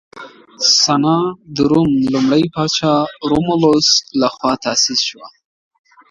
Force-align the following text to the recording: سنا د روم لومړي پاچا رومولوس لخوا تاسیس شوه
سنا 0.81 1.17
د 1.53 1.55
روم 1.71 1.91
لومړي 2.13 2.43
پاچا 2.53 2.93
رومولوس 3.29 3.87
لخوا 4.21 4.53
تاسیس 4.63 4.99
شوه 5.09 5.27